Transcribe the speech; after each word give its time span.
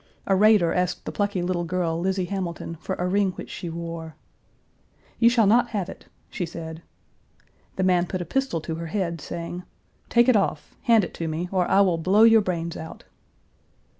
A 0.25 0.35
raider 0.35 0.73
asked 0.73 1.05
the 1.05 1.11
plucky 1.11 1.43
little 1.43 1.63
girl, 1.63 1.99
Lizzie 1.99 2.25
Hamilton, 2.25 2.73
for 2.81 2.95
a 2.95 3.07
ring 3.07 3.33
which 3.33 3.51
she 3.51 3.69
wore. 3.69 4.15
"You 5.19 5.29
shall 5.29 5.45
not 5.45 5.67
have 5.77 5.89
it," 5.89 6.07
she 6.31 6.43
said. 6.43 6.81
The 7.75 7.83
man 7.83 8.07
put 8.07 8.19
a 8.19 8.25
pistol 8.25 8.61
to 8.61 8.73
her 8.81 8.87
head, 8.87 9.21
saying, 9.21 9.61
"Take 10.09 10.27
it 10.27 10.35
off, 10.35 10.75
hand 10.85 11.03
it 11.03 11.13
to 11.13 11.27
me, 11.27 11.49
or 11.51 11.67
I 11.67 11.81
will 11.81 11.99
blow 11.99 12.23
your 12.23 12.41
brains 12.41 12.75
out." 12.75 13.03